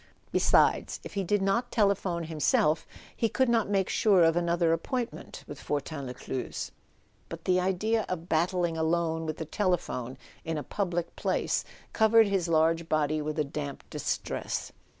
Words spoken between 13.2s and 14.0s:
with a damp